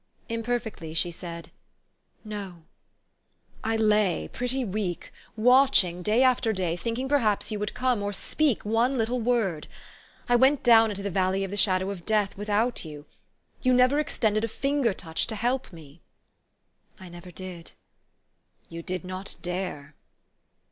[0.29, 1.51] Imperfectly she said,"
[2.35, 2.63] No."
[3.63, 8.65] "I lay, pretty weak, watching, day after day, thinking perhaps you would come, or speak
[8.65, 9.67] one little word.
[10.27, 13.05] I went down into the valley of the shadow of death without you.
[13.61, 16.01] You never extended a finger touch to help me."
[16.97, 17.73] "1 never did.""
[18.69, 19.93] You did not dare